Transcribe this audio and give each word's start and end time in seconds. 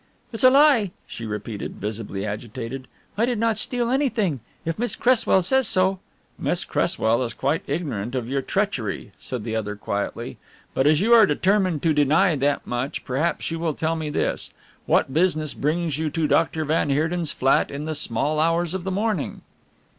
"It's 0.33 0.43
a 0.43 0.49
lie," 0.49 0.89
she 1.05 1.27
repeated, 1.27 1.75
visibly 1.75 2.25
agitated, 2.25 2.87
"I 3.19 3.27
did 3.27 3.37
not 3.37 3.59
steal 3.59 3.91
anything. 3.91 4.39
If 4.65 4.79
Miss 4.79 4.95
Cresswell 4.95 5.43
says 5.43 5.67
so" 5.67 5.99
"Miss 6.39 6.65
Cresswell 6.65 7.21
is 7.21 7.35
quite 7.35 7.61
ignorant 7.67 8.15
of 8.15 8.27
your 8.27 8.41
treachery," 8.41 9.11
said 9.19 9.43
the 9.43 9.55
other 9.55 9.75
quietly; 9.75 10.39
"but 10.73 10.87
as 10.87 11.01
you 11.01 11.13
are 11.13 11.27
determined 11.27 11.83
to 11.83 11.93
deny 11.93 12.35
that 12.35 12.65
much, 12.65 13.05
perhaps 13.05 13.51
you 13.51 13.59
will 13.59 13.75
tell 13.75 13.95
me 13.95 14.09
this, 14.09 14.49
what 14.87 15.13
business 15.13 15.53
brings 15.53 15.99
you 15.99 16.09
to 16.09 16.25
Doctor 16.27 16.65
van 16.65 16.89
Heerden's 16.89 17.31
flat 17.31 17.69
in 17.69 17.85
the 17.85 17.93
small 17.93 18.39
hours 18.39 18.73
of 18.73 18.83
the 18.85 18.89
morning?" 18.91 19.41